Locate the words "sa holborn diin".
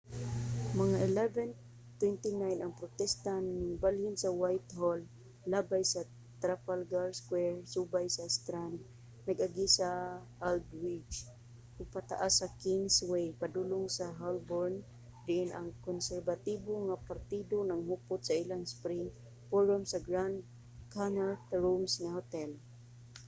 13.97-15.49